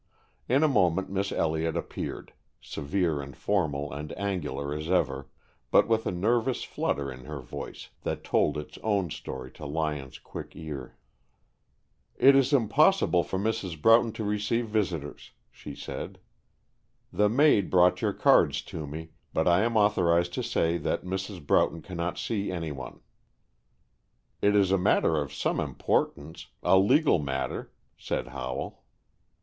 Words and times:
In 0.49 0.63
a 0.63 0.67
moment 0.67 1.11
Miss 1.11 1.31
Elliott 1.31 1.77
appeared, 1.77 2.33
severe 2.59 3.21
and 3.21 3.37
formal 3.37 3.93
and 3.93 4.11
angular 4.17 4.73
as 4.73 4.89
ever, 4.89 5.27
but 5.69 5.87
with 5.87 6.07
a 6.07 6.11
nervous 6.11 6.63
flutter 6.63 7.11
in 7.11 7.25
her 7.25 7.39
voice 7.39 7.89
that 8.01 8.23
told 8.23 8.57
its 8.57 8.79
own 8.79 9.11
story 9.11 9.51
to 9.51 9.65
Lyon's 9.67 10.17
quick 10.17 10.53
ear. 10.55 10.97
"It 12.17 12.35
is 12.35 12.51
impossible 12.51 13.23
for 13.23 13.37
Mrs. 13.37 13.79
Broughton 13.79 14.11
to 14.13 14.23
receive 14.23 14.65
visitors," 14.69 15.33
she 15.51 15.75
said. 15.75 16.17
"The 17.13 17.29
maid 17.29 17.69
brought 17.69 18.01
your 18.01 18.11
cards 18.13 18.63
to 18.63 18.87
me, 18.87 19.11
but 19.35 19.47
I 19.47 19.61
am 19.61 19.77
authorized 19.77 20.33
to 20.33 20.41
say 20.41 20.79
that 20.79 21.05
Mrs. 21.05 21.45
Broughton 21.45 21.83
cannot 21.83 22.17
see 22.17 22.51
anyone." 22.51 23.01
"It 24.41 24.55
is 24.55 24.71
a 24.71 24.79
matter 24.79 25.21
of 25.21 25.31
some 25.31 25.59
importance, 25.59 26.47
a 26.63 26.79
legal 26.79 27.19
matter," 27.19 27.71
said 27.99 28.29
Howell. 28.29 28.81